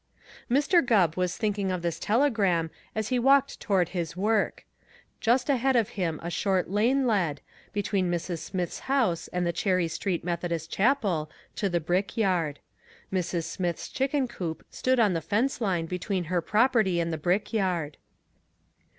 Mr. 0.49 0.83
Gubb 0.83 1.15
was 1.15 1.37
thinking 1.37 1.71
of 1.71 1.83
this 1.83 1.99
telegram 1.99 2.71
as 2.95 3.09
he 3.09 3.19
walked 3.19 3.59
toward 3.59 3.89
his 3.89 4.17
work. 4.17 4.65
Just 5.19 5.47
ahead 5.47 5.75
of 5.75 5.89
him 5.89 6.19
a 6.23 6.31
short 6.31 6.71
lane 6.71 7.05
led, 7.05 7.39
between 7.71 8.09
Mrs. 8.09 8.39
Smith's 8.39 8.79
house 8.79 9.27
and 9.27 9.45
the 9.45 9.53
Cherry 9.53 9.87
Street 9.87 10.23
Methodist 10.23 10.71
Chapel, 10.71 11.29
to 11.55 11.69
the 11.69 11.79
brick 11.79 12.17
yard. 12.17 12.57
Mrs. 13.13 13.43
Smith's 13.43 13.87
chicken 13.89 14.27
coop 14.27 14.65
stood 14.71 14.99
on 14.99 15.13
the 15.13 15.21
fence 15.21 15.61
line 15.61 15.85
between 15.85 16.23
her 16.33 16.41
property 16.41 16.99
and 16.99 17.13
the 17.13 17.17
brick 17.19 17.53
yard! 17.53 17.97